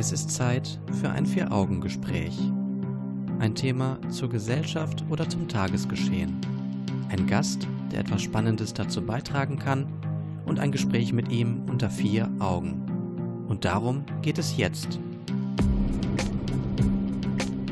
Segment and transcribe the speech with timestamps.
[0.00, 2.38] Es ist Zeit für ein Vier-Augen-Gespräch.
[3.40, 6.36] Ein Thema zur Gesellschaft oder zum Tagesgeschehen.
[7.08, 9.88] Ein Gast, der etwas Spannendes dazu beitragen kann
[10.46, 12.80] und ein Gespräch mit ihm unter vier Augen.
[13.48, 15.00] Und darum geht es jetzt.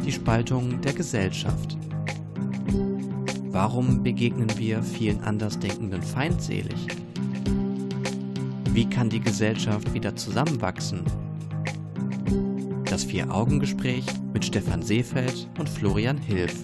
[0.05, 1.79] Die Spaltung der Gesellschaft.
[3.51, 6.89] Warum begegnen wir vielen Andersdenkenden feindselig?
[8.73, 11.05] Wie kann die Gesellschaft wieder zusammenwachsen?
[12.97, 16.55] Das Vier-Augen-Gespräch mit Stefan Seefeld und Florian Hilf.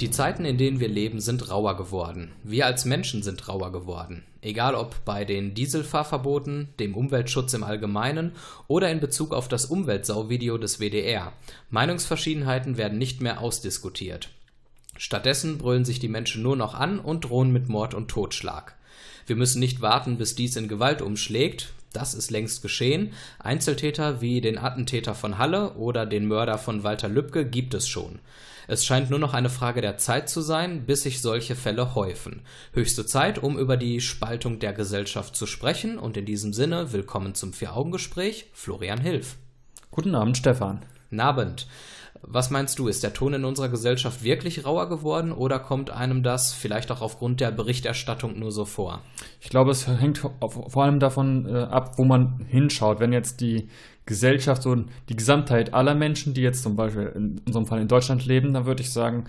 [0.00, 2.30] Die Zeiten, in denen wir leben, sind rauer geworden.
[2.44, 4.22] Wir als Menschen sind rauer geworden.
[4.40, 8.34] Egal ob bei den Dieselfahrverboten, dem Umweltschutz im Allgemeinen
[8.68, 11.32] oder in Bezug auf das Umweltsauvideo des WDR.
[11.70, 14.28] Meinungsverschiedenheiten werden nicht mehr ausdiskutiert.
[14.96, 18.76] Stattdessen brüllen sich die Menschen nur noch an und drohen mit Mord und Totschlag.
[19.26, 21.72] Wir müssen nicht warten, bis dies in Gewalt umschlägt.
[21.94, 23.12] Das ist längst geschehen.
[23.38, 28.18] Einzeltäter wie den Attentäter von Halle oder den Mörder von Walter Lübcke gibt es schon.
[28.66, 32.42] Es scheint nur noch eine Frage der Zeit zu sein, bis sich solche Fälle häufen.
[32.72, 35.98] Höchste Zeit, um über die Spaltung der Gesellschaft zu sprechen.
[35.98, 39.36] Und in diesem Sinne, willkommen zum Vier-Augen-Gespräch, Florian Hilf.
[39.90, 40.84] Guten Abend, Stefan.
[41.16, 41.68] Abend.
[42.22, 46.22] Was meinst du, ist der Ton in unserer Gesellschaft wirklich rauer geworden oder kommt einem
[46.22, 49.02] das vielleicht auch aufgrund der Berichterstattung nur so vor?
[49.40, 53.00] Ich glaube, es hängt vor allem davon äh, ab, wo man hinschaut.
[53.00, 53.68] Wenn jetzt die
[54.06, 54.76] Gesellschaft, so
[55.08, 58.66] die Gesamtheit aller Menschen, die jetzt zum Beispiel in unserem Fall in Deutschland leben, dann
[58.66, 59.24] würde ich sagen,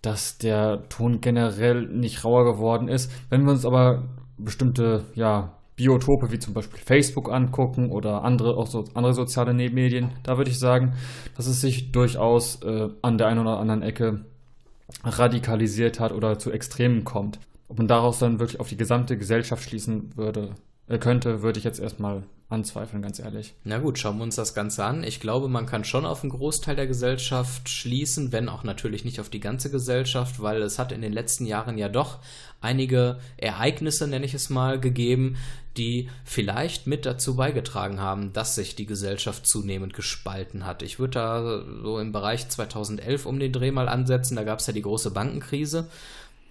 [0.00, 3.10] dass der Ton generell nicht rauer geworden ist.
[3.30, 4.04] Wenn wir uns aber
[4.36, 10.12] bestimmte ja, Biotope wie zum Beispiel Facebook angucken oder andere, auch so andere soziale Medien,
[10.22, 10.94] da würde ich sagen,
[11.36, 14.24] dass es sich durchaus äh, an der einen oder anderen Ecke
[15.04, 17.38] radikalisiert hat oder zu Extremen kommt.
[17.68, 20.54] Ob man daraus dann wirklich auf die gesamte Gesellschaft schließen würde,
[20.98, 23.54] könnte, würde ich jetzt erstmal anzweifeln, ganz ehrlich.
[23.64, 25.02] Na gut, schauen wir uns das Ganze an.
[25.04, 29.20] Ich glaube, man kann schon auf einen Großteil der Gesellschaft schließen, wenn auch natürlich nicht
[29.20, 32.18] auf die ganze Gesellschaft, weil es hat in den letzten Jahren ja doch
[32.60, 35.36] einige Ereignisse, nenne ich es mal, gegeben,
[35.78, 40.82] die vielleicht mit dazu beigetragen haben, dass sich die Gesellschaft zunehmend gespalten hat.
[40.82, 44.66] Ich würde da so im Bereich 2011 um den Dreh mal ansetzen, da gab es
[44.66, 45.88] ja die große Bankenkrise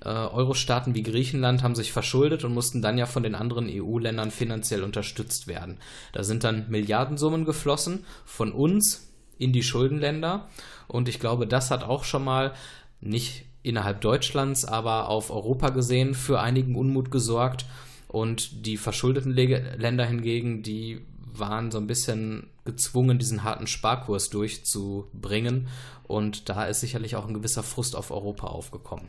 [0.04, 4.32] äh, Euro-Staaten wie Griechenland haben sich verschuldet und mussten dann ja von den anderen EU-Ländern
[4.32, 5.78] finanziell unterstützt werden.
[6.14, 10.50] Da sind dann Milliardensummen geflossen von uns in die Schuldenländer
[10.88, 12.54] und ich glaube, das hat auch schon mal
[13.00, 17.66] nicht innerhalb Deutschlands, aber auf Europa gesehen für einigen Unmut gesorgt
[18.08, 21.02] und die verschuldeten Länder hingegen, die
[21.34, 25.68] waren so ein bisschen gezwungen, diesen harten Sparkurs durchzubringen.
[26.04, 29.08] Und da ist sicherlich auch ein gewisser Frust auf Europa aufgekommen.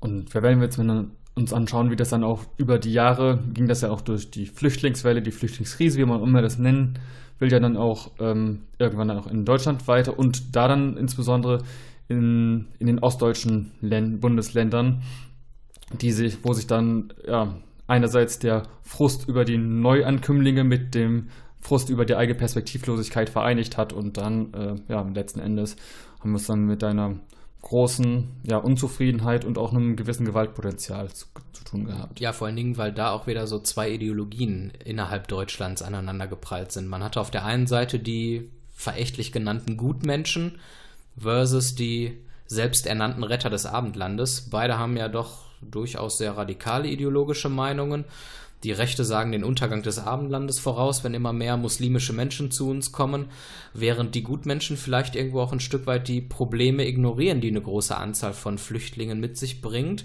[0.00, 3.82] Und wenn wir jetzt uns anschauen, wie das dann auch über die Jahre ging, das
[3.82, 6.98] ja auch durch die Flüchtlingswelle, die Flüchtlingskrise, wie man immer das nennen
[7.38, 11.62] will, ja dann auch ähm, irgendwann dann auch in Deutschland weiter und da dann insbesondere
[12.08, 15.02] in, in den ostdeutschen Län Bundesländern,
[16.00, 17.56] die sich, wo sich dann ja,
[17.86, 21.28] einerseits der Frust über die Neuankömmlinge mit dem
[21.60, 25.76] Frust über die eigene Perspektivlosigkeit vereinigt hat und dann äh, ja letzten Endes
[26.20, 27.16] haben wir es dann mit einer
[27.62, 32.18] großen ja, Unzufriedenheit und auch einem gewissen Gewaltpotenzial zu, zu, tun gehabt.
[32.20, 36.72] Ja, vor allen Dingen, weil da auch wieder so zwei Ideologien innerhalb Deutschlands aneinander geprallt
[36.72, 36.88] sind.
[36.88, 40.58] Man hatte auf der einen Seite die verächtlich genannten Gutmenschen
[41.18, 44.48] versus die selbsternannten Retter des Abendlandes.
[44.50, 48.04] Beide haben ja doch durchaus sehr radikale ideologische Meinungen
[48.62, 52.92] die Rechte sagen den Untergang des Abendlandes voraus, wenn immer mehr muslimische Menschen zu uns
[52.92, 53.26] kommen,
[53.72, 57.96] während die Gutmenschen vielleicht irgendwo auch ein Stück weit die Probleme ignorieren, die eine große
[57.96, 60.04] Anzahl von Flüchtlingen mit sich bringt.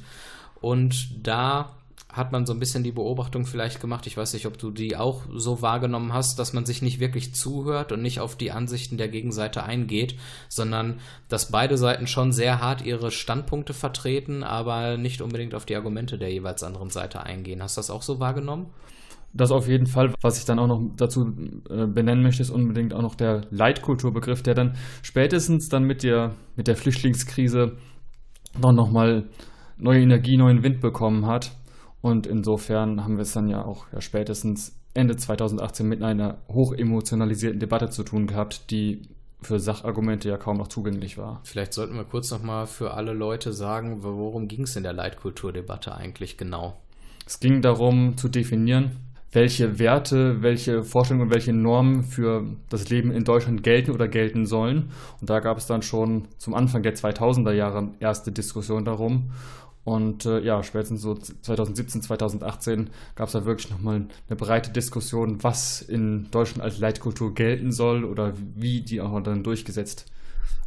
[0.62, 1.76] Und da
[2.16, 4.96] hat man so ein bisschen die Beobachtung vielleicht gemacht, ich weiß nicht, ob du die
[4.96, 8.98] auch so wahrgenommen hast, dass man sich nicht wirklich zuhört und nicht auf die Ansichten
[8.98, 10.16] der Gegenseite eingeht,
[10.48, 15.76] sondern dass beide Seiten schon sehr hart ihre Standpunkte vertreten, aber nicht unbedingt auf die
[15.76, 17.62] Argumente der jeweils anderen Seite eingehen.
[17.62, 18.68] Hast du das auch so wahrgenommen?
[19.34, 20.14] Das auf jeden Fall.
[20.22, 21.28] Was ich dann auch noch dazu
[21.70, 26.34] äh, benennen möchte, ist unbedingt auch noch der Leitkulturbegriff, der dann spätestens dann mit der,
[26.56, 27.76] mit der Flüchtlingskrise
[28.58, 29.26] noch mal
[29.78, 31.52] neue Energie, neuen Wind bekommen hat
[32.06, 37.60] und insofern haben wir es dann ja auch ja, spätestens Ende 2018 mit einer hochemotionalisierten
[37.60, 39.02] Debatte zu tun gehabt, die
[39.42, 41.42] für Sachargumente ja kaum noch zugänglich war.
[41.46, 45.96] Vielleicht sollten wir kurz nochmal für alle Leute sagen, worum ging es in der Leitkulturdebatte
[45.96, 46.78] eigentlich genau?
[47.26, 48.92] Es ging darum zu definieren,
[49.32, 54.46] welche Werte, welche Vorstellungen und welche Normen für das Leben in Deutschland gelten oder gelten
[54.46, 54.92] sollen.
[55.20, 59.32] Und da gab es dann schon zum Anfang der 2000er Jahre erste Diskussion darum.
[59.86, 65.44] Und äh, ja, spätestens so 2017, 2018 gab es da wirklich nochmal eine breite Diskussion,
[65.44, 70.08] was in Deutschland als Leitkultur gelten soll oder wie die auch dann durchgesetzt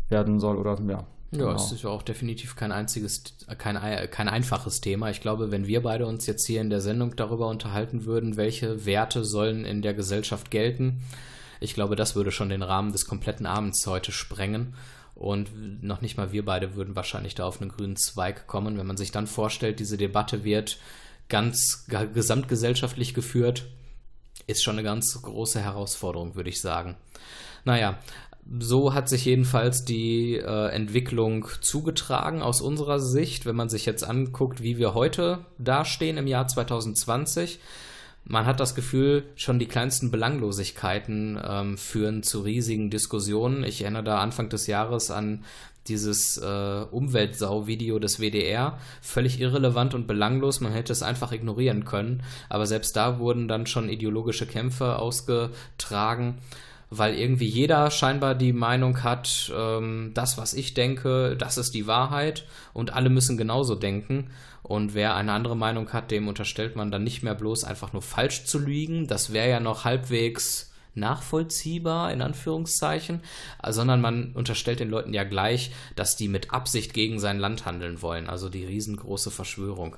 [0.08, 1.04] werden soll oder ja.
[1.30, 1.56] Ja, genau.
[1.56, 3.22] es ist ja auch definitiv kein einziges,
[3.58, 3.76] kein,
[4.10, 5.10] kein einfaches Thema.
[5.10, 8.86] Ich glaube, wenn wir beide uns jetzt hier in der Sendung darüber unterhalten würden, welche
[8.86, 11.02] Werte sollen in der Gesellschaft gelten,
[11.60, 14.74] ich glaube, das würde schon den Rahmen des kompletten Abends heute sprengen.
[15.18, 18.78] Und noch nicht mal wir beide würden wahrscheinlich da auf einen grünen Zweig kommen.
[18.78, 20.78] Wenn man sich dann vorstellt, diese Debatte wird
[21.28, 23.64] ganz gesamtgesellschaftlich geführt,
[24.46, 26.96] ist schon eine ganz große Herausforderung, würde ich sagen.
[27.64, 27.98] Naja,
[28.60, 34.04] so hat sich jedenfalls die äh, Entwicklung zugetragen aus unserer Sicht, wenn man sich jetzt
[34.04, 37.58] anguckt, wie wir heute dastehen im Jahr 2020
[38.28, 43.64] man hat das Gefühl, schon die kleinsten Belanglosigkeiten ähm, führen zu riesigen Diskussionen.
[43.64, 45.44] Ich erinnere da Anfang des Jahres an
[45.88, 48.78] dieses äh, Umweltsau-Video des WDR.
[49.00, 52.22] Völlig irrelevant und belanglos, man hätte es einfach ignorieren können.
[52.50, 56.36] Aber selbst da wurden dann schon ideologische Kämpfe ausgetragen
[56.90, 61.86] weil irgendwie jeder scheinbar die Meinung hat, ähm, das, was ich denke, das ist die
[61.86, 64.30] Wahrheit und alle müssen genauso denken.
[64.62, 68.02] Und wer eine andere Meinung hat, dem unterstellt man dann nicht mehr bloß einfach nur
[68.02, 69.06] falsch zu lügen.
[69.06, 73.20] Das wäre ja noch halbwegs nachvollziehbar, in Anführungszeichen,
[73.68, 78.02] sondern man unterstellt den Leuten ja gleich, dass die mit Absicht gegen sein Land handeln
[78.02, 78.28] wollen.
[78.28, 79.96] Also die riesengroße Verschwörung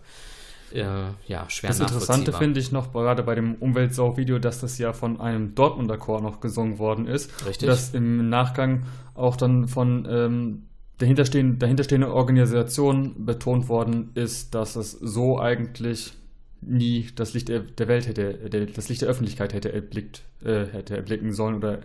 [0.72, 0.84] äh,
[1.26, 5.20] ja, schwer Das Interessante finde ich noch gerade bei dem Umweltsau-Video, dass das ja von
[5.20, 7.44] einem Dortmunder Chor noch gesungen worden ist.
[7.44, 7.66] Richtig.
[7.66, 8.84] Dass im Nachgang
[9.14, 10.66] auch dann von ähm,
[11.00, 16.12] dahinterstehende, dahinterstehende Organisation betont worden ist, dass es so eigentlich
[16.60, 21.32] nie das Licht der Welt hätte, das Licht der Öffentlichkeit hätte erblickt, äh, hätte erblicken
[21.32, 21.80] sollen oder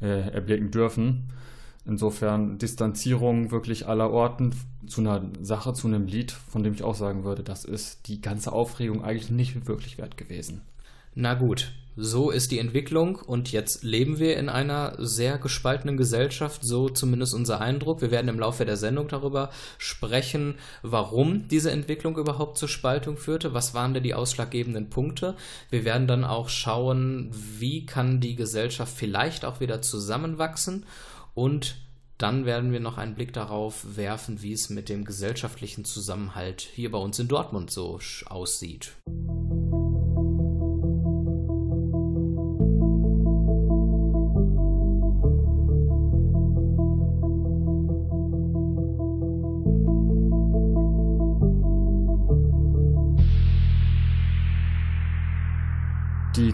[0.00, 1.32] äh, erblicken dürfen.
[1.86, 4.52] Insofern Distanzierung wirklich aller Orten
[4.86, 8.20] zu einer Sache, zu einem Lied, von dem ich auch sagen würde, das ist die
[8.20, 10.62] ganze Aufregung eigentlich nicht wirklich wert gewesen.
[11.14, 16.62] Na gut, so ist die Entwicklung und jetzt leben wir in einer sehr gespaltenen Gesellschaft,
[16.64, 18.00] so zumindest unser Eindruck.
[18.00, 23.54] Wir werden im Laufe der Sendung darüber sprechen, warum diese Entwicklung überhaupt zur Spaltung führte,
[23.54, 25.36] was waren denn die ausschlaggebenden Punkte.
[25.68, 30.86] Wir werden dann auch schauen, wie kann die Gesellschaft vielleicht auch wieder zusammenwachsen
[31.34, 31.76] und
[32.18, 36.90] dann werden wir noch einen Blick darauf werfen, wie es mit dem gesellschaftlichen Zusammenhalt hier
[36.90, 38.92] bei uns in Dortmund so aussieht.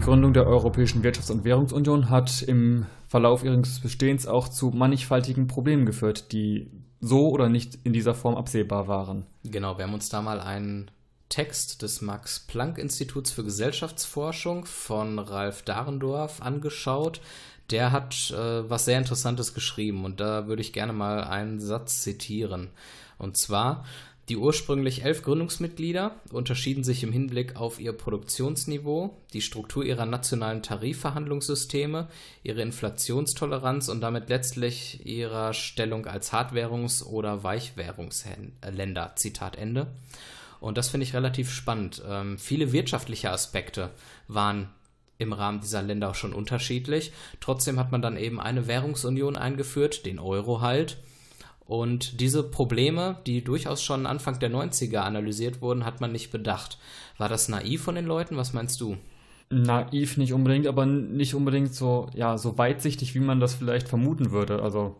[0.07, 5.85] Gründung der Europäischen Wirtschafts- und Währungsunion hat im Verlauf ihres Bestehens auch zu mannigfaltigen Problemen
[5.85, 6.71] geführt, die
[7.01, 9.25] so oder nicht in dieser Form absehbar waren.
[9.43, 10.89] Genau, wir haben uns da mal einen
[11.27, 17.19] Text des Max-Planck-Instituts für Gesellschaftsforschung von Ralf Dahrendorf angeschaut.
[17.69, 22.01] Der hat äh, was sehr Interessantes geschrieben und da würde ich gerne mal einen Satz
[22.01, 22.69] zitieren.
[23.17, 23.83] Und zwar,
[24.29, 30.61] die ursprünglich elf Gründungsmitglieder unterschieden sich im Hinblick auf ihr Produktionsniveau, die Struktur ihrer nationalen
[30.61, 32.09] Tarifverhandlungssysteme,
[32.43, 39.13] ihre Inflationstoleranz und damit letztlich ihrer Stellung als Hardwährungs- oder Weichwährungsländer.
[39.15, 39.87] Zitat Ende.
[40.59, 42.01] Und das finde ich relativ spannend.
[42.05, 43.91] Ähm, viele wirtschaftliche Aspekte
[44.27, 44.69] waren
[45.19, 47.13] im Rahmen dieser Länder auch schon unterschiedlich.
[47.39, 50.97] Trotzdem hat man dann eben eine Währungsunion eingeführt, den Euro halt
[51.67, 56.77] und diese Probleme, die durchaus schon Anfang der 90er analysiert wurden, hat man nicht bedacht.
[57.17, 58.37] War das naiv von den Leuten?
[58.37, 58.97] Was meinst du?
[59.49, 64.31] Naiv nicht unbedingt, aber nicht unbedingt so, ja, so weitsichtig, wie man das vielleicht vermuten
[64.31, 64.61] würde.
[64.61, 64.95] Also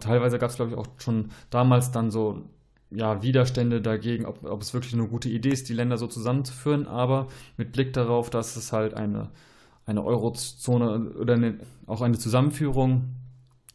[0.00, 2.42] teilweise gab es, glaube ich, auch schon damals dann so
[2.90, 6.86] ja, Widerstände dagegen, ob, ob es wirklich eine gute Idee ist, die Länder so zusammenzuführen,
[6.86, 9.30] aber mit Blick darauf, dass es halt eine,
[9.86, 13.14] eine Eurozone oder eine, auch eine Zusammenführung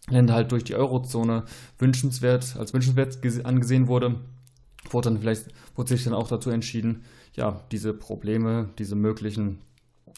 [0.09, 1.45] Länder halt durch die Eurozone
[1.79, 4.15] wünschenswert, als wünschenswert angesehen wurde,
[4.91, 9.59] wurde dann vielleicht, wurde sich dann auch dazu entschieden, ja, diese Probleme, diese möglichen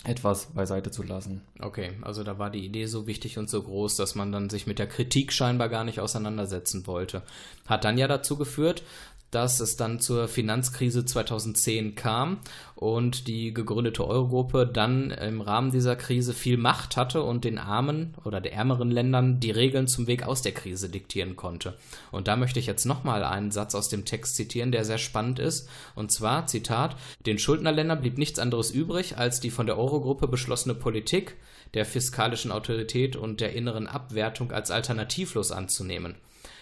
[0.03, 1.41] etwas beiseite zu lassen.
[1.59, 4.67] Okay, also da war die Idee so wichtig und so groß, dass man dann sich
[4.67, 7.23] mit der Kritik scheinbar gar nicht auseinandersetzen wollte.
[7.65, 8.83] Hat dann ja dazu geführt,
[9.31, 12.39] dass es dann zur Finanzkrise 2010 kam
[12.75, 18.13] und die gegründete Eurogruppe dann im Rahmen dieser Krise viel Macht hatte und den armen
[18.23, 21.77] oder der ärmeren Ländern die Regeln zum Weg aus der Krise diktieren konnte.
[22.11, 25.39] Und da möchte ich jetzt nochmal einen Satz aus dem Text zitieren, der sehr spannend
[25.39, 25.67] ist.
[25.95, 30.75] Und zwar, Zitat, den Schuldnerländern blieb nichts anderes übrig, als die von der Eurogruppe beschlossene
[30.75, 31.35] Politik
[31.73, 36.15] der fiskalischen Autorität und der inneren Abwertung als alternativlos anzunehmen.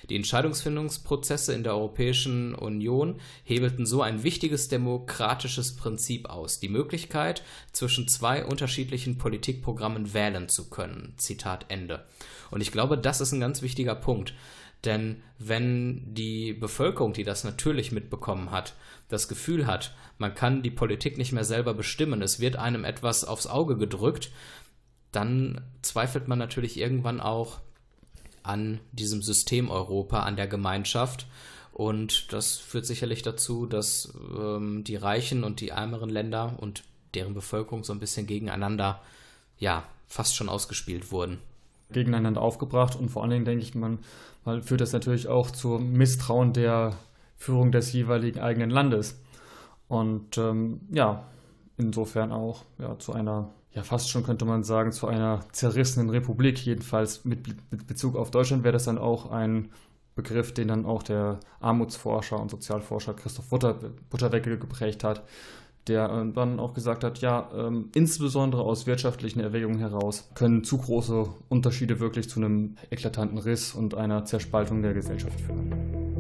[0.09, 7.43] Die Entscheidungsfindungsprozesse in der Europäischen Union hebelten so ein wichtiges demokratisches Prinzip aus, die Möglichkeit,
[7.71, 11.13] zwischen zwei unterschiedlichen Politikprogrammen wählen zu können.
[11.17, 12.05] Zitat Ende.
[12.51, 14.33] Und ich glaube, das ist ein ganz wichtiger Punkt.
[14.83, 18.75] Denn wenn die Bevölkerung, die das natürlich mitbekommen hat,
[19.09, 23.25] das Gefühl hat, man kann die Politik nicht mehr selber bestimmen, es wird einem etwas
[23.25, 24.31] aufs Auge gedrückt,
[25.12, 27.62] dann zweifelt man natürlich irgendwann auch
[28.45, 31.27] an diesem System Europa, an der Gemeinschaft.
[31.71, 36.83] Und das führt sicherlich dazu, dass ähm, die reichen und die ärmeren Länder und
[37.13, 39.01] deren Bevölkerung so ein bisschen gegeneinander,
[39.57, 41.39] ja, fast schon ausgespielt wurden.
[41.91, 43.99] Gegeneinander aufgebracht und vor allen Dingen denke ich, man,
[44.43, 46.97] man führt das natürlich auch zu Misstrauen der
[47.37, 49.19] Führung des jeweiligen eigenen Landes.
[49.87, 51.27] Und ähm, ja,
[51.77, 56.65] insofern auch ja, zu einer ja fast schon könnte man sagen, zu einer zerrissenen Republik.
[56.65, 59.70] Jedenfalls mit, mit Bezug auf Deutschland wäre das dann auch ein
[60.15, 63.77] Begriff, den dann auch der Armutsforscher und Sozialforscher Christoph Butter,
[64.10, 65.24] Butterweckel geprägt hat,
[65.88, 70.77] der äh, dann auch gesagt hat, ja, ähm, insbesondere aus wirtschaftlichen Erwägungen heraus können zu
[70.77, 76.14] große Unterschiede wirklich zu einem eklatanten Riss und einer Zerspaltung der Gesellschaft führen.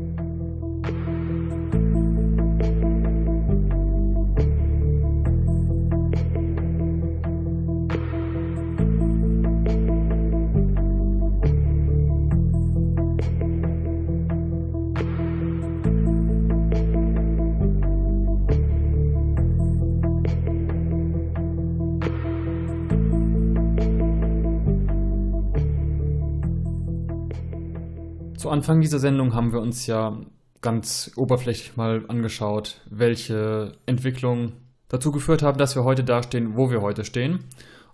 [28.55, 30.17] Anfang dieser Sendung haben wir uns ja
[30.61, 34.53] ganz oberflächlich mal angeschaut, welche Entwicklungen
[34.87, 37.39] dazu geführt haben, dass wir heute dastehen, wo wir heute stehen.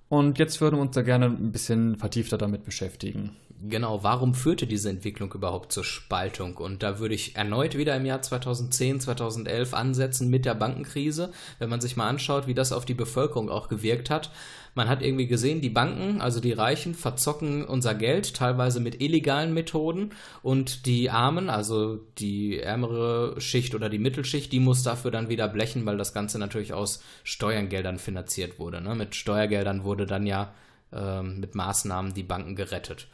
[0.07, 3.31] Und jetzt würden wir uns da gerne ein bisschen vertiefter damit beschäftigen.
[3.63, 6.57] Genau, warum führte diese Entwicklung überhaupt zur Spaltung?
[6.57, 11.69] Und da würde ich erneut wieder im Jahr 2010, 2011 ansetzen mit der Bankenkrise, wenn
[11.69, 14.29] man sich mal anschaut, wie das auf die Bevölkerung auch gewirkt hat.
[14.73, 19.53] Man hat irgendwie gesehen, die Banken, also die Reichen, verzocken unser Geld, teilweise mit illegalen
[19.53, 20.11] Methoden
[20.43, 25.49] und die Armen, also die ärmere Schicht oder die Mittelschicht, die muss dafür dann wieder
[25.49, 28.79] blechen, weil das Ganze natürlich aus Steuergeldern finanziert wurde.
[28.79, 28.95] Ne?
[28.95, 30.53] Mit Steuergeldern wurde dann ja
[30.93, 33.07] ähm, mit Maßnahmen die Banken gerettet.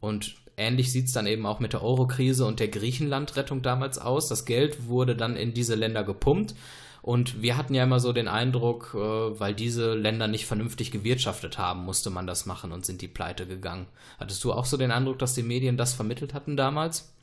[0.00, 4.28] Und ähnlich sieht es dann eben auch mit der Euro-Krise und der Griechenland-Rettung damals aus.
[4.28, 6.54] Das Geld wurde dann in diese Länder gepumpt.
[7.02, 11.58] Und wir hatten ja immer so den Eindruck, äh, weil diese Länder nicht vernünftig gewirtschaftet
[11.58, 13.86] haben, musste man das machen und sind die pleite gegangen.
[14.18, 17.14] Hattest du auch so den Eindruck, dass die Medien das vermittelt hatten damals?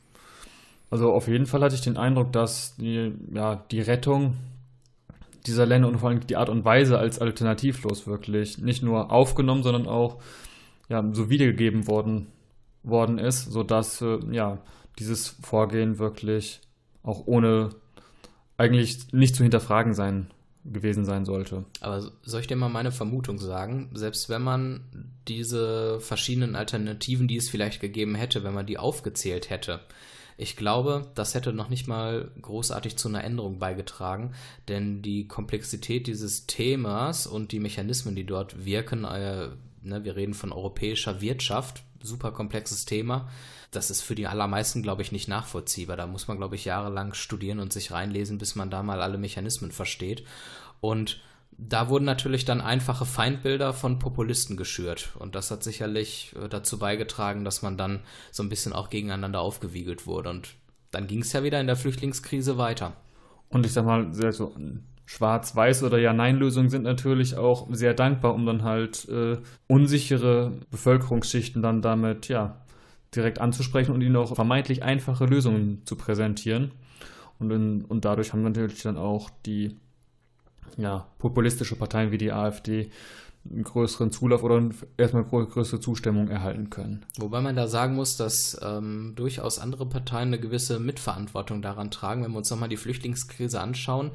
[0.90, 4.36] Also auf jeden Fall hatte ich den Eindruck, dass die, ja, die Rettung
[5.46, 9.62] dieser Länder und vor allem die Art und Weise als alternativlos wirklich nicht nur aufgenommen,
[9.62, 10.18] sondern auch
[10.88, 12.26] ja, so wiedergegeben worden,
[12.82, 14.58] worden ist, sodass äh, ja,
[14.98, 16.60] dieses Vorgehen wirklich
[17.02, 17.70] auch ohne
[18.58, 20.30] eigentlich nicht zu hinterfragen sein
[20.64, 21.64] gewesen sein sollte.
[21.80, 23.90] Aber soll ich dir mal meine Vermutung sagen?
[23.94, 24.80] Selbst wenn man
[25.26, 29.80] diese verschiedenen Alternativen, die es vielleicht gegeben hätte, wenn man die aufgezählt hätte,
[30.36, 34.34] ich glaube, das hätte noch nicht mal großartig zu einer Änderung beigetragen,
[34.68, 39.48] denn die Komplexität dieses Themas und die Mechanismen, die dort wirken, äh,
[39.82, 43.28] ne, wir reden von europäischer Wirtschaft, super komplexes Thema,
[43.70, 45.96] das ist für die allermeisten, glaube ich, nicht nachvollziehbar.
[45.96, 49.18] Da muss man, glaube ich, jahrelang studieren und sich reinlesen, bis man da mal alle
[49.18, 50.24] Mechanismen versteht.
[50.80, 51.20] Und
[51.58, 55.10] da wurden natürlich dann einfache Feindbilder von Populisten geschürt.
[55.18, 59.40] Und das hat sicherlich äh, dazu beigetragen, dass man dann so ein bisschen auch gegeneinander
[59.40, 60.30] aufgewiegelt wurde.
[60.30, 60.54] Und
[60.90, 62.94] dann ging es ja wieder in der Flüchtlingskrise weiter.
[63.50, 64.54] Und ich sag mal, so
[65.06, 71.82] Schwarz-Weiß- oder Ja-Nein-Lösungen sind natürlich auch sehr dankbar, um dann halt äh, unsichere Bevölkerungsschichten dann
[71.82, 72.60] damit, ja,
[73.14, 76.72] direkt anzusprechen und ihnen auch vermeintlich einfache Lösungen zu präsentieren.
[77.38, 79.76] Und, in, und dadurch haben natürlich dann auch die
[80.76, 82.90] ja, populistische Parteien wie die AfD
[83.50, 84.62] einen größeren Zulauf oder
[84.96, 87.06] erstmal größere Zustimmung erhalten können.
[87.18, 92.22] Wobei man da sagen muss, dass ähm, durchaus andere Parteien eine gewisse Mitverantwortung daran tragen.
[92.22, 94.10] Wenn wir uns nochmal die Flüchtlingskrise anschauen,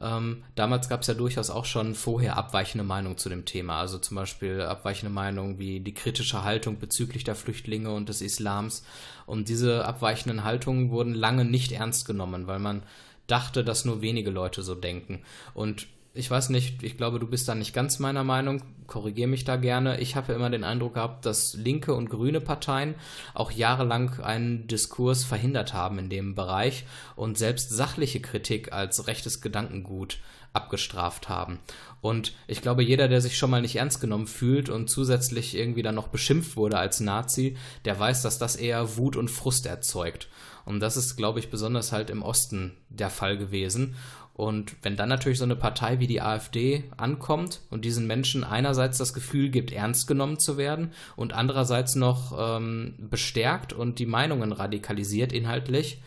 [0.00, 3.80] ähm, damals gab es ja durchaus auch schon vorher abweichende Meinungen zu dem Thema.
[3.80, 8.84] Also zum Beispiel abweichende Meinungen wie die kritische Haltung bezüglich der Flüchtlinge und des Islams.
[9.26, 12.82] Und diese abweichenden Haltungen wurden lange nicht ernst genommen, weil man
[13.26, 15.22] dachte, dass nur wenige Leute so denken.
[15.54, 19.44] Und ich weiß nicht, ich glaube, du bist da nicht ganz meiner Meinung, korrigiere mich
[19.44, 20.00] da gerne.
[20.00, 22.94] Ich habe immer den Eindruck gehabt, dass linke und grüne Parteien
[23.34, 26.84] auch jahrelang einen Diskurs verhindert haben in dem Bereich
[27.16, 30.18] und selbst sachliche Kritik als rechtes Gedankengut
[30.52, 31.58] abgestraft haben.
[32.00, 35.82] Und ich glaube, jeder, der sich schon mal nicht ernst genommen fühlt und zusätzlich irgendwie
[35.82, 40.28] dann noch beschimpft wurde als Nazi, der weiß, dass das eher Wut und Frust erzeugt.
[40.66, 43.94] Und das ist, glaube ich, besonders halt im Osten der Fall gewesen.
[44.34, 48.98] Und wenn dann natürlich so eine Partei wie die AfD ankommt und diesen Menschen einerseits
[48.98, 54.52] das Gefühl gibt, ernst genommen zu werden und andererseits noch ähm, bestärkt und die Meinungen
[54.52, 56.02] radikalisiert inhaltlich,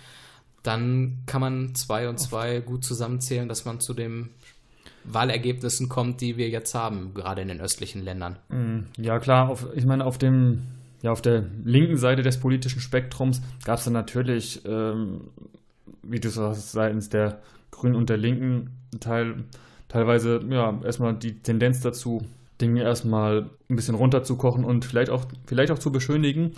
[0.61, 4.29] dann kann man zwei und zwei gut zusammenzählen, dass man zu den
[5.05, 8.37] Wahlergebnissen kommt, die wir jetzt haben, gerade in den östlichen Ländern.
[8.49, 10.67] Mm, ja, klar, auf, ich meine, auf dem
[11.01, 15.29] ja, auf der linken Seite des politischen Spektrums gab es dann natürlich, ähm,
[16.03, 17.41] wie du sagst, seitens der
[17.71, 19.43] Grünen und der Linken Teil,
[19.87, 22.21] teilweise ja erstmal die Tendenz dazu,
[22.59, 26.51] Dinge erstmal ein bisschen runterzukochen und vielleicht auch, vielleicht auch zu beschönigen.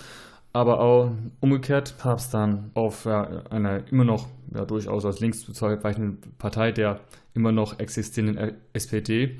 [0.53, 5.41] Aber auch umgekehrt gab es dann auf ja, einer immer noch ja, durchaus als links
[5.41, 6.99] zu bezeichnenden Partei der
[7.33, 9.37] immer noch existierenden SPD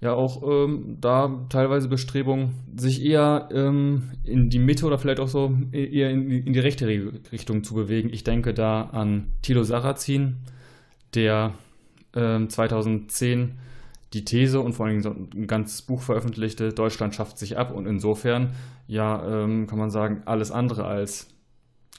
[0.00, 5.28] ja auch ähm, da teilweise Bestrebungen, sich eher ähm, in die Mitte oder vielleicht auch
[5.28, 6.86] so eher in, in die rechte
[7.32, 8.10] Richtung zu bewegen.
[8.12, 10.36] Ich denke da an Thilo Sarrazin,
[11.14, 11.54] der
[12.14, 13.58] ähm, 2010
[14.12, 17.86] die These und vor allem so ein ganzes Buch veröffentlichte, Deutschland schafft sich ab und
[17.86, 18.54] insofern,
[18.86, 21.28] ja, ähm, kann man sagen, alles andere als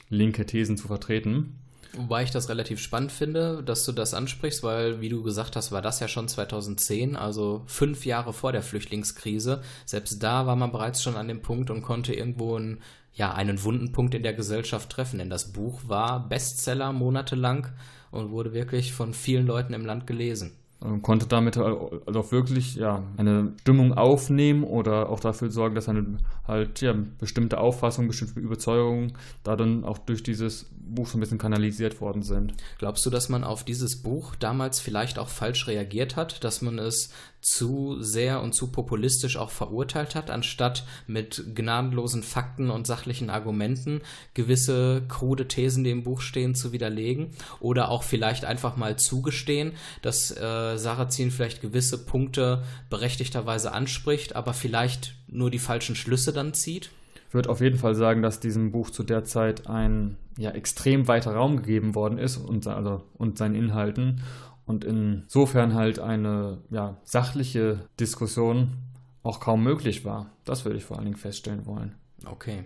[0.08, 1.58] linke Thesen zu vertreten.
[1.94, 5.72] Wobei ich das relativ spannend finde, dass du das ansprichst, weil, wie du gesagt hast,
[5.72, 9.62] war das ja schon 2010, also fünf Jahre vor der Flüchtlingskrise.
[9.86, 12.82] Selbst da war man bereits schon an dem Punkt und konnte irgendwo einen,
[13.14, 15.18] ja, einen wunden Punkt in der Gesellschaft treffen.
[15.18, 17.68] Denn das Buch war Bestseller monatelang
[18.10, 20.52] und wurde wirklich von vielen Leuten im Land gelesen.
[20.84, 25.88] Ähm, konnte damit also auch wirklich ja, eine Stimmung aufnehmen oder auch dafür sorgen, dass
[25.88, 31.20] eine halt ja, bestimmte Auffassung, bestimmte Überzeugungen da dann auch durch dieses Buch so ein
[31.20, 32.54] bisschen kanalisiert worden sind.
[32.78, 36.78] Glaubst du, dass man auf dieses Buch damals vielleicht auch falsch reagiert hat, dass man
[36.78, 43.30] es zu sehr und zu populistisch auch verurteilt hat, anstatt mit gnadenlosen Fakten und sachlichen
[43.30, 44.00] Argumenten
[44.34, 47.30] gewisse krude Thesen, die im Buch stehen, zu widerlegen
[47.60, 54.52] oder auch vielleicht einfach mal zugestehen, dass äh, Sarrazin vielleicht gewisse Punkte berechtigterweise anspricht, aber
[54.52, 56.90] vielleicht nur die falschen Schlüsse dann zieht?
[57.28, 61.08] Ich würde auf jeden Fall sagen, dass diesem Buch zu der Zeit ein ja, extrem
[61.08, 64.22] weiter Raum gegeben worden ist und, also, und seinen Inhalten
[64.68, 68.76] und insofern halt eine ja, sachliche Diskussion
[69.22, 70.30] auch kaum möglich war.
[70.44, 71.94] Das würde ich vor allen Dingen feststellen wollen.
[72.26, 72.64] Okay.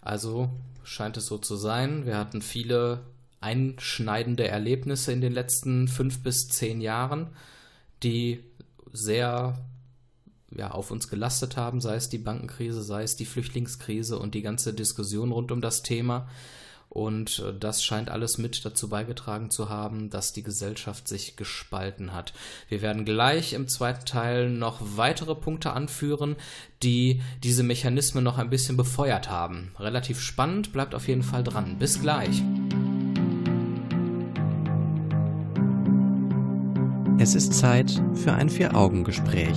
[0.00, 0.48] Also
[0.82, 2.06] scheint es so zu sein.
[2.06, 3.02] Wir hatten viele
[3.40, 7.28] einschneidende Erlebnisse in den letzten fünf bis zehn Jahren,
[8.02, 8.42] die
[8.90, 9.58] sehr
[10.56, 14.42] ja, auf uns gelastet haben, sei es die Bankenkrise, sei es die Flüchtlingskrise und die
[14.42, 16.28] ganze Diskussion rund um das Thema.
[16.90, 22.12] Und äh, das scheint alles mit dazu beigetragen zu haben, dass die Gesellschaft sich gespalten
[22.12, 22.34] hat.
[22.68, 26.34] Wir werden gleich im zweiten Teil noch weitere Punkte anführen,
[26.82, 29.72] die diese Mechanismen noch ein bisschen befeuert haben.
[29.78, 31.78] Relativ spannend, bleibt auf jeden Fall dran.
[31.78, 32.42] Bis gleich.
[37.18, 39.56] Es ist Zeit für ein Vier-Augen-Gespräch.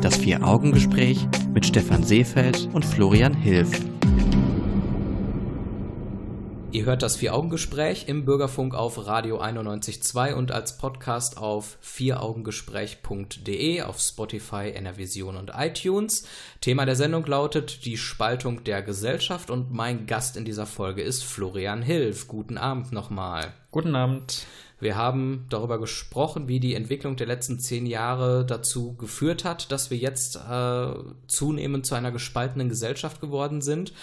[0.00, 3.70] Das Vier-Augen-Gespräch mit Stefan Seefeld und Florian Hilf.
[6.70, 13.98] Ihr hört das Vier-Augen-Gespräch im Bürgerfunk auf Radio 91.2 und als Podcast auf vieraugengespräch.de, auf
[13.98, 16.28] Spotify, Enervision und iTunes.
[16.60, 21.24] Thema der Sendung lautet die Spaltung der Gesellschaft und mein Gast in dieser Folge ist
[21.24, 22.28] Florian Hilf.
[22.28, 23.54] Guten Abend nochmal.
[23.70, 24.44] Guten Abend.
[24.78, 29.90] Wir haben darüber gesprochen, wie die Entwicklung der letzten zehn Jahre dazu geführt hat, dass
[29.90, 30.92] wir jetzt äh,
[31.28, 33.94] zunehmend zu einer gespaltenen Gesellschaft geworden sind.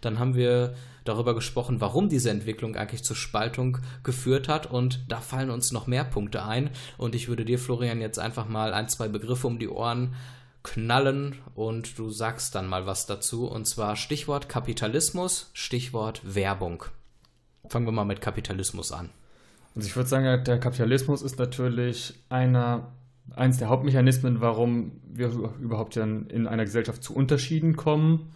[0.00, 4.70] Dann haben wir darüber gesprochen, warum diese Entwicklung eigentlich zur Spaltung geführt hat.
[4.70, 6.70] Und da fallen uns noch mehr Punkte ein.
[6.96, 10.14] Und ich würde dir, Florian, jetzt einfach mal ein, zwei Begriffe um die Ohren
[10.62, 13.46] knallen und du sagst dann mal was dazu.
[13.46, 16.84] Und zwar Stichwort Kapitalismus, Stichwort Werbung.
[17.68, 19.10] Fangen wir mal mit Kapitalismus an.
[19.74, 22.92] Also ich würde sagen, der Kapitalismus ist natürlich einer,
[23.34, 25.28] eines der Hauptmechanismen, warum wir
[25.60, 28.30] überhaupt in einer Gesellschaft zu Unterschieden kommen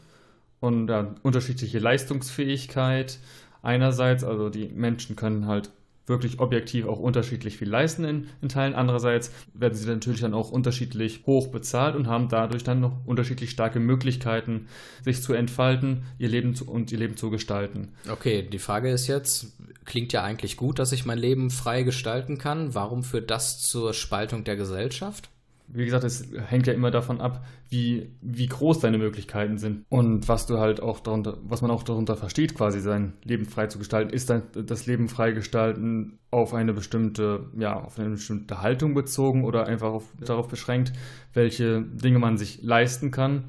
[0.60, 3.18] und ja, unterschiedliche Leistungsfähigkeit
[3.62, 5.70] einerseits, also die Menschen können halt
[6.08, 8.74] wirklich objektiv auch unterschiedlich viel leisten in, in Teilen.
[8.74, 13.50] Andererseits werden sie natürlich dann auch unterschiedlich hoch bezahlt und haben dadurch dann noch unterschiedlich
[13.50, 14.68] starke Möglichkeiten,
[15.04, 17.92] sich zu entfalten, ihr Leben zu, und ihr Leben zu gestalten.
[18.10, 19.52] Okay, die Frage ist jetzt,
[19.84, 22.74] klingt ja eigentlich gut, dass ich mein Leben frei gestalten kann.
[22.74, 25.28] Warum führt das zur Spaltung der Gesellschaft?
[25.70, 29.85] Wie gesagt, es hängt ja immer davon ab, wie, wie groß deine Möglichkeiten sind.
[29.88, 33.66] Und was du halt auch darunter, was man auch darunter versteht, quasi sein Leben frei
[33.66, 38.62] zu gestalten, ist dann das Leben frei gestalten auf eine bestimmte, ja, auf eine bestimmte
[38.62, 40.92] Haltung bezogen oder einfach auf, darauf beschränkt,
[41.35, 43.44] welche Dinge man sich leisten kann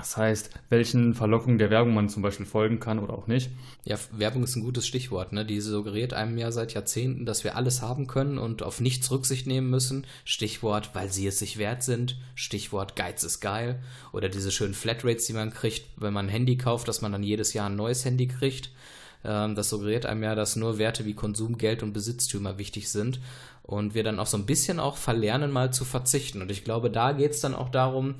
[0.00, 3.50] das heißt, welchen Verlockungen der Werbung man zum Beispiel folgen kann oder auch nicht.
[3.84, 5.32] Ja, Werbung ist ein gutes Stichwort.
[5.32, 5.44] Ne?
[5.44, 9.46] Die suggeriert einem ja seit Jahrzehnten, dass wir alles haben können und auf nichts Rücksicht
[9.46, 10.06] nehmen müssen.
[10.24, 12.16] Stichwort, weil sie es sich wert sind.
[12.34, 13.82] Stichwort, Geiz ist geil.
[14.12, 17.22] Oder diese schönen Flatrates, die man kriegt, wenn man ein Handy kauft, dass man dann
[17.22, 18.70] jedes Jahr ein neues Handy kriegt.
[19.22, 23.20] Ähm, das suggeriert einem ja, dass nur Werte wie Konsum, Geld und Besitztümer wichtig sind.
[23.62, 26.40] Und wir dann auch so ein bisschen auch verlernen, mal zu verzichten.
[26.40, 28.14] Und ich glaube, da geht es dann auch darum,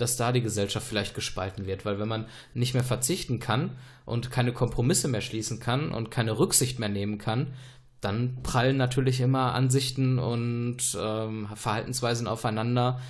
[0.00, 4.30] dass da die Gesellschaft vielleicht gespalten wird, weil wenn man nicht mehr verzichten kann und
[4.30, 7.54] keine Kompromisse mehr schließen kann und keine Rücksicht mehr nehmen kann,
[8.00, 13.00] dann prallen natürlich immer Ansichten und ähm, Verhaltensweisen aufeinander,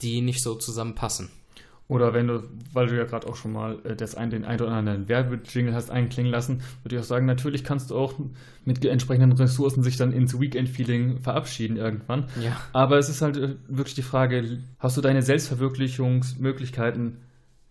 [0.00, 1.30] die nicht so zusammenpassen.
[1.92, 4.62] Oder wenn du, weil du ja gerade auch schon mal äh, das ein, den einen
[4.62, 8.14] oder anderen Werbejingle hast einklingen lassen, würde ich auch sagen, natürlich kannst du auch
[8.64, 12.30] mit entsprechenden Ressourcen sich dann ins Weekend-Feeling verabschieden irgendwann.
[12.42, 12.56] Ja.
[12.72, 17.18] Aber es ist halt äh, wirklich die Frage, hast du deine Selbstverwirklichungsmöglichkeiten,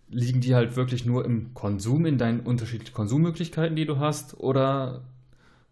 [0.08, 4.38] liegen die halt wirklich nur im Konsum, in deinen unterschiedlichen Konsummöglichkeiten, die du hast?
[4.38, 5.02] Oder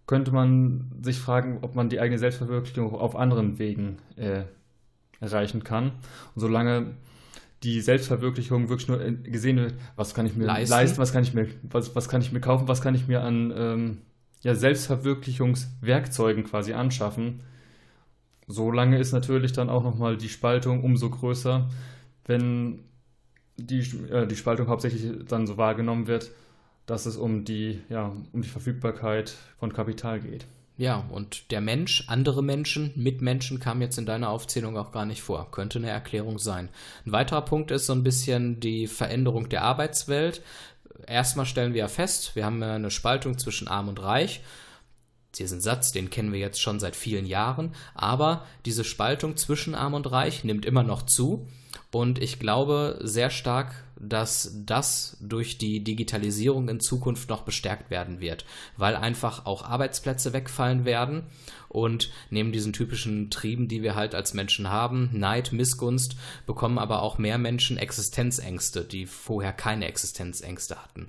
[0.08, 4.42] könnte man sich fragen, ob man die eigene Selbstverwirklichung auf anderen Wegen äh,
[5.20, 5.92] erreichen kann?
[6.34, 6.96] Und solange
[7.62, 11.34] die Selbstverwirklichung wirklich nur gesehen wird, was kann ich mir leisten, leisten was kann ich
[11.34, 13.98] mir, was, was kann ich mir kaufen, was kann ich mir an ähm,
[14.42, 17.42] ja, Selbstverwirklichungswerkzeugen quasi anschaffen.
[18.46, 21.68] Solange ist natürlich dann auch nochmal die Spaltung umso größer,
[22.24, 22.80] wenn
[23.56, 26.30] die, äh, die Spaltung hauptsächlich dann so wahrgenommen wird,
[26.86, 30.46] dass es um die, ja, um die Verfügbarkeit von Kapital geht.
[30.80, 35.20] Ja, und der Mensch, andere Menschen, Mitmenschen kam jetzt in deiner Aufzählung auch gar nicht
[35.20, 35.50] vor.
[35.50, 36.70] Könnte eine Erklärung sein.
[37.04, 40.40] Ein weiterer Punkt ist so ein bisschen die Veränderung der Arbeitswelt.
[41.06, 44.40] Erstmal stellen wir ja fest, wir haben eine Spaltung zwischen Arm und Reich.
[45.34, 49.92] Diesen Satz, den kennen wir jetzt schon seit vielen Jahren, aber diese Spaltung zwischen Arm
[49.92, 51.46] und Reich nimmt immer noch zu.
[51.92, 58.20] Und ich glaube sehr stark, dass das durch die Digitalisierung in Zukunft noch bestärkt werden
[58.20, 58.44] wird,
[58.76, 61.24] weil einfach auch Arbeitsplätze wegfallen werden
[61.68, 67.02] und neben diesen typischen Trieben, die wir halt als Menschen haben, Neid, Missgunst, bekommen aber
[67.02, 71.08] auch mehr Menschen Existenzängste, die vorher keine Existenzängste hatten.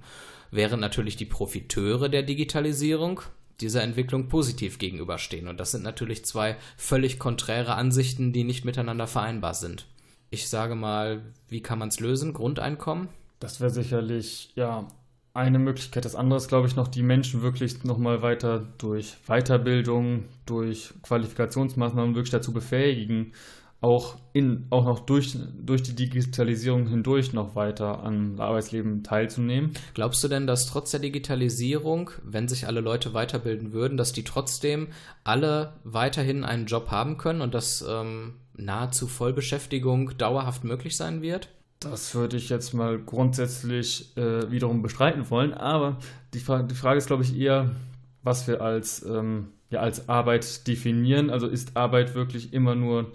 [0.50, 3.22] Während natürlich die Profiteure der Digitalisierung,
[3.62, 5.48] dieser Entwicklung positiv gegenüberstehen.
[5.48, 9.86] Und das sind natürlich zwei völlig konträre Ansichten, die nicht miteinander vereinbar sind
[10.32, 12.34] ich sage mal, wie kann man es lösen?
[12.34, 13.10] Grundeinkommen?
[13.40, 14.88] Das wäre sicherlich, ja,
[15.34, 16.06] eine Möglichkeit.
[16.06, 22.16] Das andere ist, glaube ich, noch die Menschen wirklich nochmal weiter durch Weiterbildung, durch Qualifikationsmaßnahmen
[22.16, 23.34] wirklich dazu befähigen,
[23.82, 29.72] auch, in, auch noch durch, durch die Digitalisierung hindurch noch weiter am Arbeitsleben teilzunehmen.
[29.96, 34.24] Glaubst du denn, dass trotz der Digitalisierung, wenn sich alle Leute weiterbilden würden, dass die
[34.24, 34.90] trotzdem
[35.24, 41.50] alle weiterhin einen Job haben können und dass ähm, nahezu Vollbeschäftigung dauerhaft möglich sein wird?
[41.80, 45.98] Das würde ich jetzt mal grundsätzlich äh, wiederum bestreiten wollen, aber
[46.34, 47.72] die, Fra die Frage ist, glaube ich, eher,
[48.22, 51.32] was wir als, ähm, ja, als Arbeit definieren.
[51.32, 53.12] Also ist Arbeit wirklich immer nur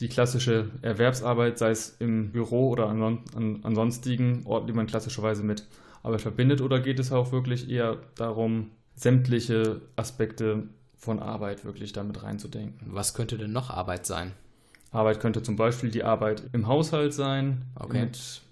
[0.00, 4.86] die klassische Erwerbsarbeit, sei es im Büro oder an, an, an sonstigen Orten, die man
[4.86, 5.66] klassischerweise mit
[6.02, 10.64] Arbeit verbindet, oder geht es auch wirklich eher darum, sämtliche Aspekte
[10.96, 12.88] von Arbeit wirklich damit reinzudenken?
[12.92, 14.32] Was könnte denn noch Arbeit sein?
[14.92, 18.02] Arbeit könnte zum Beispiel die Arbeit im Haushalt sein, okay.
[18.02, 18.42] mit,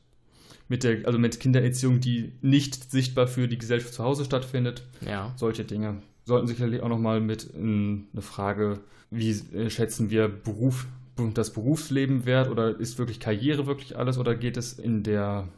[0.68, 4.84] mit der, also mit Kindererziehung, die nicht sichtbar für die Gesellschaft zu Hause stattfindet.
[5.00, 5.32] Ja.
[5.36, 10.86] Solche Dinge sollten sicherlich auch nochmal mit in eine Frage, wie äh, schätzen wir Beruf,
[11.34, 15.48] das Berufsleben wert oder ist wirklich Karriere wirklich alles oder geht es in der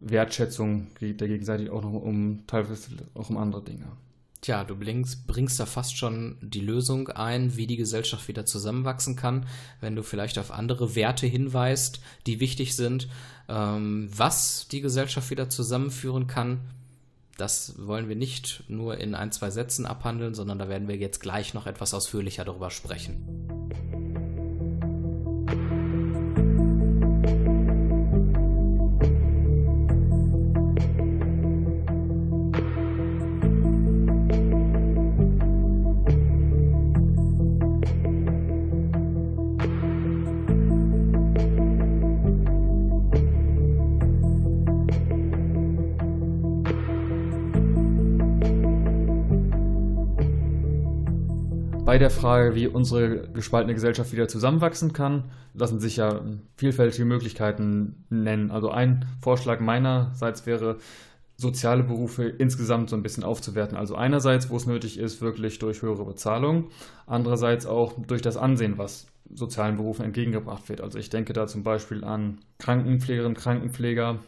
[0.00, 3.84] Wertschätzung der gegenseitig auch noch um teilweise auch um andere Dinge?
[4.40, 9.14] Tja, du bringst, bringst da fast schon die Lösung ein, wie die Gesellschaft wieder zusammenwachsen
[9.14, 9.46] kann,
[9.80, 13.08] wenn du vielleicht auf andere Werte hinweist, die wichtig sind,
[13.48, 16.60] ähm, was die Gesellschaft wieder zusammenführen kann.
[17.36, 21.20] Das wollen wir nicht nur in ein, zwei Sätzen abhandeln, sondern da werden wir jetzt
[21.20, 23.39] gleich noch etwas ausführlicher darüber sprechen.
[52.00, 56.20] Der Frage, wie unsere gespaltene Gesellschaft wieder zusammenwachsen kann, lassen sich ja
[56.56, 58.50] vielfältige Möglichkeiten nennen.
[58.50, 60.78] Also ein Vorschlag meinerseits wäre,
[61.36, 63.76] soziale Berufe insgesamt so ein bisschen aufzuwerten.
[63.76, 66.68] Also einerseits, wo es nötig ist, wirklich durch höhere Bezahlung,
[67.06, 70.82] andererseits auch durch das Ansehen, was sozialen Berufen entgegengebracht wird.
[70.82, 74.18] Also ich denke da zum Beispiel an Krankenpflegerinnen, Krankenpfleger,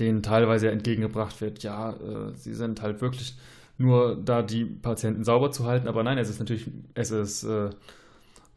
[0.00, 3.36] denen teilweise entgegengebracht wird, ja, äh, sie sind halt wirklich
[3.80, 7.70] nur da, die Patienten sauber zu halten, aber nein, es ist natürlich, es ist äh,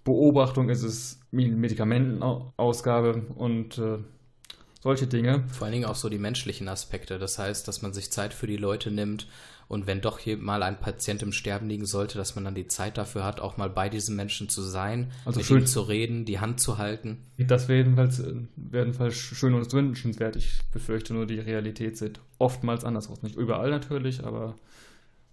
[0.04, 4.00] Beobachtung, es ist Medikamentenausgabe und äh,
[4.82, 5.46] solche Dinge.
[5.48, 7.20] Vor allen Dingen auch so die menschlichen Aspekte.
[7.20, 9.28] Das heißt, dass man sich Zeit für die Leute nimmt
[9.70, 12.68] und wenn doch hier mal ein Patient im Sterben liegen sollte, dass man dann die
[12.68, 15.82] Zeit dafür hat, auch mal bei diesem Menschen zu sein, also mit schön, ihm zu
[15.82, 17.20] reden, die Hand zu halten.
[17.38, 18.22] Das wäre jedenfalls,
[18.74, 20.36] jedenfalls schön und wünschenswert.
[20.36, 23.24] Ich befürchte nur, die Realität sieht oftmals anders aus.
[23.24, 24.56] Nicht überall natürlich, aber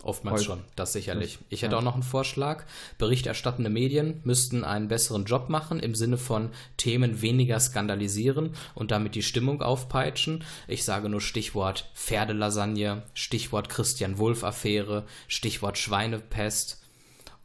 [0.02, 1.38] Oftmals schon, das sicherlich.
[1.50, 2.64] Ich hätte auch noch einen Vorschlag.
[2.96, 9.14] Berichterstattende Medien müssten einen besseren Job machen im Sinne von Themen weniger skandalisieren und damit
[9.14, 10.42] die Stimmung aufpeitschen.
[10.68, 16.78] Ich sage nur Stichwort Pferdelasagne, Stichwort Christian Wulff-Affäre, Stichwort Schweinepest.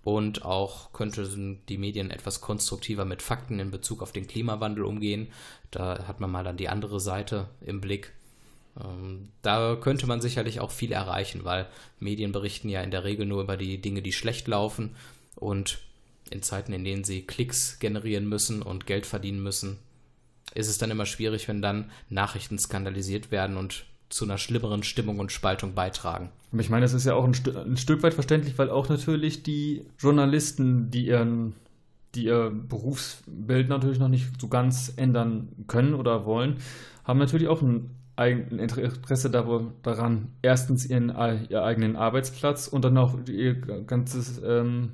[0.05, 5.27] Und auch könnten die Medien etwas konstruktiver mit Fakten in Bezug auf den Klimawandel umgehen.
[5.71, 8.13] Da hat man mal dann die andere Seite im Blick.
[8.83, 11.67] Ähm, da könnte man sicherlich auch viel erreichen, weil
[11.99, 14.95] Medien berichten ja in der Regel nur über die Dinge, die schlecht laufen
[15.35, 15.79] und
[16.29, 19.77] in Zeiten, in denen sie Klicks generieren müssen und Geld verdienen müssen,
[20.53, 25.19] ist es dann immer schwierig, wenn dann Nachrichten skandalisiert werden und zu einer schlimmeren Stimmung
[25.19, 26.31] und Spaltung beitragen.
[26.57, 29.43] Ich meine, es ist ja auch ein, St ein, Stück weit verständlich, weil auch natürlich
[29.43, 31.53] die Journalisten, die ihren,
[32.13, 36.57] die ihr Berufsbild natürlich noch nicht so ganz ändern können oder wollen,
[37.03, 41.09] haben natürlich auch ein ein Interesse daran, erstens ihren,
[41.49, 44.93] ihr eigenen Arbeitsplatz und dann auch ihr ganzes ähm,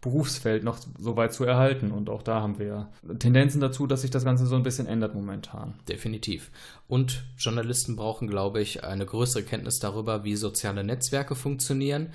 [0.00, 1.90] Berufsfeld noch so weit zu erhalten.
[1.90, 5.14] Und auch da haben wir Tendenzen dazu, dass sich das Ganze so ein bisschen ändert
[5.14, 5.74] momentan.
[5.88, 6.50] Definitiv.
[6.86, 12.10] Und Journalisten brauchen, glaube ich, eine größere Kenntnis darüber, wie soziale Netzwerke funktionieren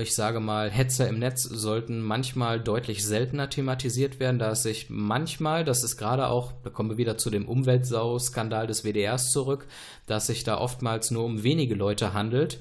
[0.00, 4.86] ich sage mal, Hetzer im Netz sollten manchmal deutlich seltener thematisiert werden, da es sich
[4.88, 9.66] manchmal, das ist gerade auch, da kommen wir wieder zu dem Umweltsau-Skandal des WDRs zurück,
[10.06, 12.60] dass sich da oftmals nur um wenige Leute handelt,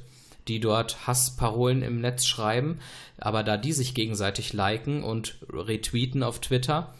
[0.50, 2.80] die dort Hassparolen im Netz schreiben,
[3.18, 6.94] aber da die sich gegenseitig liken und retweeten auf Twitter,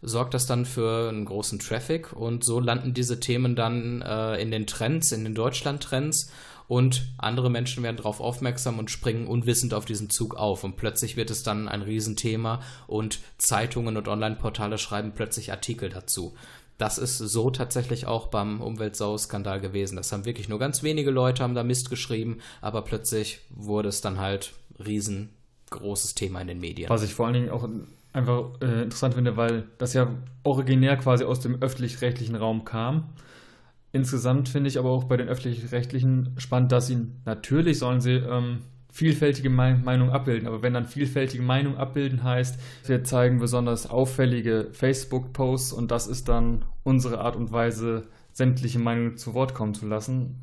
[0.00, 4.50] sorgt das dann für einen großen Traffic und so landen diese Themen dann äh, in
[4.50, 6.30] den Trends, in den Deutschland-Trends
[6.68, 11.16] und andere Menschen werden darauf aufmerksam und springen unwissend auf diesen Zug auf und plötzlich
[11.16, 16.34] wird es dann ein Riesenthema und Zeitungen und Online-Portale schreiben plötzlich Artikel dazu.
[16.78, 19.96] Das ist so tatsächlich auch beim Umweltsau-Skandal gewesen.
[19.96, 24.02] Das haben wirklich nur ganz wenige Leute haben da Mist geschrieben, aber plötzlich wurde es
[24.02, 24.52] dann halt
[24.84, 26.90] riesengroßes Thema in den Medien.
[26.90, 27.66] Was ich vor allen Dingen auch
[28.12, 30.08] einfach äh, interessant finde, weil das ja
[30.42, 33.10] originär quasi aus dem öffentlich-rechtlichen Raum kam
[33.96, 38.58] Insgesamt finde ich aber auch bei den öffentlich-rechtlichen spannend, dass sie natürlich sollen sie ähm,
[38.92, 40.46] vielfältige Meinungen abbilden.
[40.46, 46.28] Aber wenn dann vielfältige Meinungen abbilden heißt, wir zeigen besonders auffällige Facebook-Posts und das ist
[46.28, 50.42] dann unsere Art und Weise, sämtliche Meinungen zu Wort kommen zu lassen,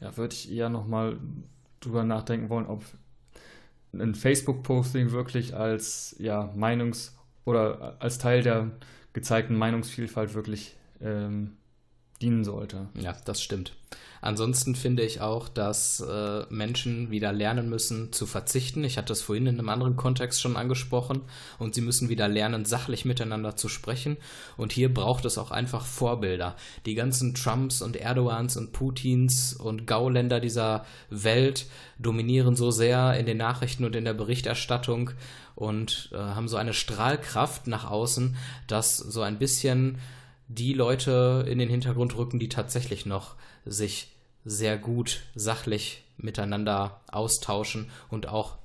[0.00, 1.18] ja, würde ich eher nochmal
[1.80, 2.82] drüber nachdenken wollen, ob
[3.92, 7.12] ein Facebook-Posting wirklich als ja, Meinungs-
[7.44, 8.70] oder als Teil der
[9.12, 11.58] gezeigten Meinungsvielfalt wirklich ähm,
[12.18, 12.88] dienen sollte.
[12.94, 13.72] Ja, das stimmt.
[14.20, 18.82] Ansonsten finde ich auch, dass äh, Menschen wieder lernen müssen zu verzichten.
[18.82, 21.20] Ich hatte das vorhin in einem anderen Kontext schon angesprochen.
[21.58, 24.16] Und sie müssen wieder lernen, sachlich miteinander zu sprechen.
[24.56, 26.56] Und hier braucht es auch einfach Vorbilder.
[26.86, 31.66] Die ganzen Trumps und Erdogans und Putins und Gauländer dieser Welt
[31.98, 35.10] dominieren so sehr in den Nachrichten und in der Berichterstattung
[35.54, 39.98] und äh, haben so eine Strahlkraft nach außen, dass so ein bisschen
[40.48, 44.08] die Leute in den Hintergrund rücken, die tatsächlich noch sich
[44.44, 48.56] sehr gut sachlich miteinander austauschen und auch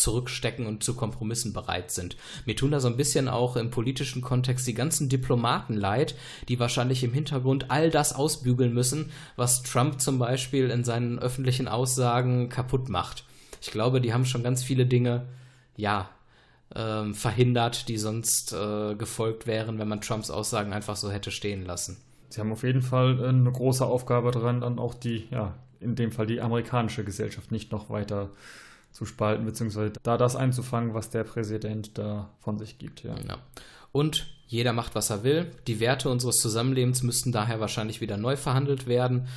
[0.00, 2.16] zurückstecken und zu Kompromissen bereit sind.
[2.46, 6.14] Mir tun da so ein bisschen auch im politischen Kontext die ganzen Diplomaten leid,
[6.48, 11.68] die wahrscheinlich im Hintergrund all das ausbügeln müssen, was Trump zum Beispiel in seinen öffentlichen
[11.68, 13.24] Aussagen kaputt macht.
[13.60, 15.26] Ich glaube, die haben schon ganz viele Dinge,
[15.76, 16.08] ja,
[16.74, 21.64] ähm, verhindert, die sonst äh, gefolgt wären, wenn man Trumps Aussagen einfach so hätte stehen
[21.64, 21.96] lassen.
[22.28, 25.96] Sie haben auf jeden Fall äh, eine große Aufgabe dran, dann auch die, ja, in
[25.96, 28.30] dem Fall die amerikanische Gesellschaft nicht noch weiter
[28.92, 33.02] zu spalten, beziehungsweise da das einzufangen, was der Präsident da von sich gibt.
[33.02, 33.14] Ja.
[33.26, 33.38] ja.
[33.92, 35.50] Und jeder macht, was er will.
[35.66, 39.28] Die Werte unseres Zusammenlebens müssten daher wahrscheinlich wieder neu verhandelt werden,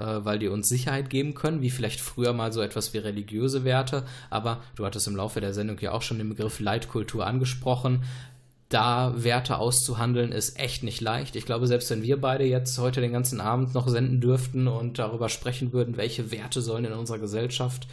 [0.00, 4.04] weil die uns Sicherheit geben können, wie vielleicht früher mal so etwas wie religiöse Werte.
[4.30, 8.02] Aber du hattest im Laufe der Sendung ja auch schon den Begriff Leitkultur angesprochen
[8.70, 11.34] da Werte auszuhandeln, ist echt nicht leicht.
[11.34, 14.98] Ich glaube, selbst wenn wir beide jetzt heute den ganzen Abend noch senden dürften und
[14.98, 17.88] darüber sprechen würden, welche Werte sollen in unserer Gesellschaft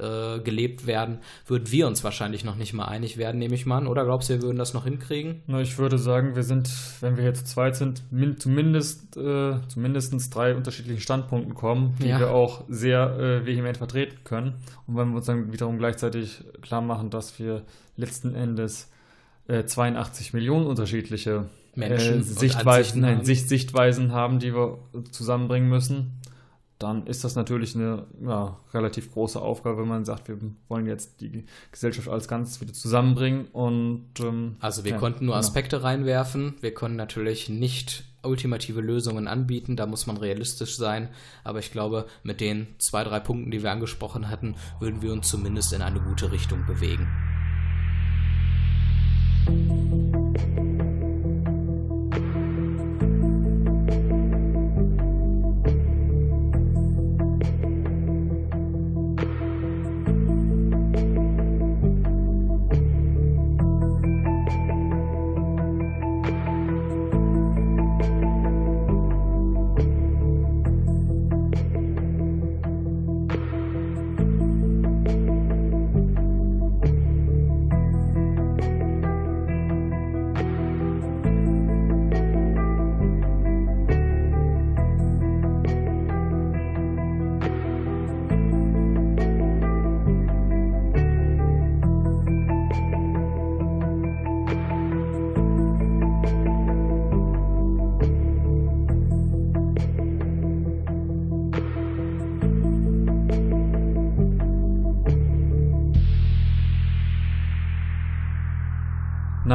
[0.00, 3.78] äh, gelebt werden, würden wir uns wahrscheinlich noch nicht mal einig werden, nehme ich mal
[3.78, 3.86] an.
[3.86, 5.42] Oder glaubst du, wir würden das noch hinkriegen?
[5.46, 8.02] Na, ich würde sagen, wir sind, wenn wir jetzt zweit sind,
[8.38, 12.18] zumindest äh, zu mindestens drei unterschiedlichen Standpunkten kommen, die ja.
[12.18, 14.54] wir auch sehr äh, vehement vertreten können.
[14.86, 17.62] Und wenn wir uns dann wiederum gleichzeitig klar machen, dass wir
[17.96, 18.90] letzten Endes
[19.48, 24.78] 82 äh, Millionen unterschiedliche Menschen äh, Sichtweisen, nein, Sicht, Sichtweisen haben, die wir
[25.10, 26.20] zusammenbringen müssen,
[26.78, 30.38] dann ist das natürlich eine ja, relativ große Aufgabe, wenn man sagt, wir
[30.68, 33.46] wollen jetzt die Gesellschaft als Ganzes wieder zusammenbringen.
[33.52, 35.40] Und ähm, also wir ja, konnten nur genau.
[35.40, 36.54] Aspekte reinwerfen.
[36.60, 39.74] Wir können natürlich nicht ultimative Lösungen anbieten.
[39.74, 41.08] Da muss man realistisch sein.
[41.42, 45.28] Aber ich glaube, mit den zwei, drei Punkten, die wir angesprochen hatten, würden wir uns
[45.28, 47.08] zumindest in eine gute Richtung bewegen.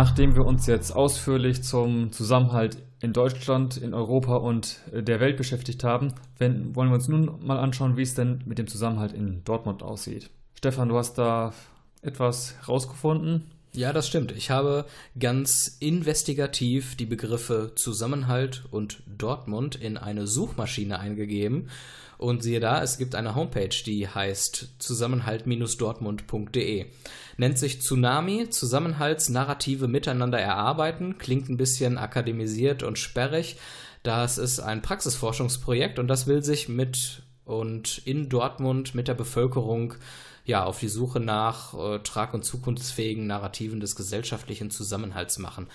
[0.04, 5.86] Nachdem wir uns jetzt ausführlich zum Zusammenhalt in Deutschland, in Europa und der Welt beschäftigt
[5.86, 9.82] haben, wollen wir uns nun mal anschauen, wie es denn mit dem Zusammenhalt in Dortmund
[9.82, 10.30] aussieht.
[10.56, 11.54] Stefan, du hast da
[12.02, 13.46] etwas rausgefunden?
[13.72, 14.34] Ja, das stimmt.
[14.34, 14.84] Ich habe
[15.18, 21.70] ganz investigativ die Begriffe Zusammenhalt und Dortmund in eine Suchmaschine eingegeben
[22.24, 26.86] und siehe da, es gibt eine Homepage, die heißt zusammenhalt-dortmund.de.
[27.36, 33.58] Nennt sich Tsunami, Zusammenhaltsnarrative miteinander erarbeiten, klingt ein bisschen akademisiert und sperrig.
[34.04, 39.96] Das ist ein Praxisforschungsprojekt und das will sich mit und in Dortmund mit der Bevölkerung
[40.46, 45.68] ja auf die Suche nach äh, trag- und zukunftsfähigen Narrativen des gesellschaftlichen Zusammenhalts machen.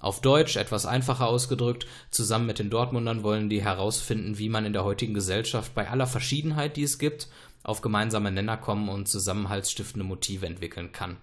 [0.00, 4.72] Auf Deutsch, etwas einfacher ausgedrückt, zusammen mit den Dortmundern wollen die herausfinden, wie man in
[4.72, 7.26] der heutigen Gesellschaft bei aller Verschiedenheit, die es gibt,
[7.64, 11.16] auf gemeinsame Nenner kommen und zusammenhaltsstiftende Motive entwickeln kann.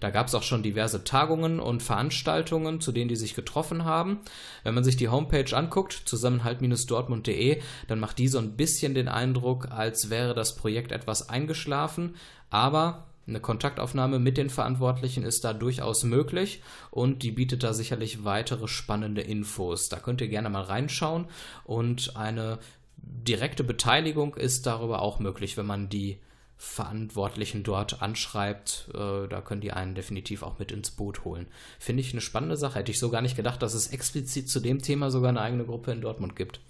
[0.00, 4.18] Da gab es auch schon diverse Tagungen und Veranstaltungen, zu denen die sich getroffen haben.
[4.62, 9.70] Wenn man sich die Homepage anguckt, zusammenhalt-dortmund.de, dann macht die so ein bisschen den Eindruck,
[9.70, 12.14] als wäre das Projekt etwas eingeschlafen.
[12.50, 18.24] Aber eine Kontaktaufnahme mit den Verantwortlichen ist da durchaus möglich und die bietet da sicherlich
[18.24, 19.88] weitere spannende Infos.
[19.88, 21.26] Da könnt ihr gerne mal reinschauen
[21.64, 22.58] und eine
[22.96, 26.18] direkte Beteiligung ist darüber auch möglich, wenn man die
[26.56, 28.90] Verantwortlichen dort anschreibt.
[28.92, 31.46] Äh, da können die einen definitiv auch mit ins Boot holen.
[31.78, 32.80] Finde ich eine spannende Sache.
[32.80, 35.64] Hätte ich so gar nicht gedacht, dass es explizit zu dem Thema sogar eine eigene
[35.64, 36.60] Gruppe in Dortmund gibt.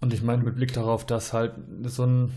[0.00, 1.54] Und ich meine, mit Blick darauf, dass halt
[1.84, 2.32] so ein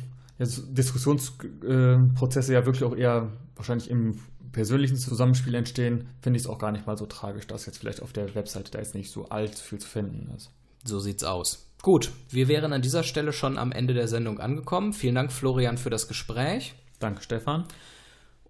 [0.48, 4.20] Diskussionsprozesse ja wirklich auch eher wahrscheinlich im
[4.52, 8.02] persönlichen Zusammenspiel entstehen, finde ich es auch gar nicht mal so tragisch, dass jetzt vielleicht
[8.02, 10.52] auf der Webseite da jetzt nicht so allzu viel zu finden ist.
[10.84, 11.68] So sieht's aus.
[11.82, 14.94] Gut, wir wären an dieser Stelle schon am Ende der Sendung angekommen.
[14.94, 16.76] Vielen Dank, Florian, für das Gespräch.
[17.00, 17.66] Danke, Stefan.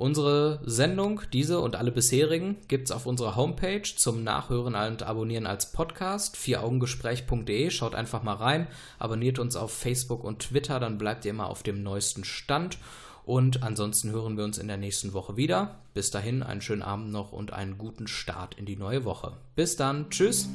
[0.02, 5.46] Unsere Sendung, diese und alle bisherigen, gibt es auf unserer Homepage zum Nachhören und Abonnieren
[5.46, 7.70] als Podcast, vieraugengespräch.de.
[7.70, 8.66] Schaut einfach mal rein,
[8.98, 12.80] abonniert uns auf Facebook und Twitter, dann bleibt ihr immer auf dem neuesten Stand.
[13.26, 15.76] Und ansonsten hören wir uns in der nächsten Woche wieder.
[15.94, 19.34] Bis dahin einen schönen Abend noch und einen guten Start in die neue Woche.
[19.54, 20.50] Bis dann, tschüss.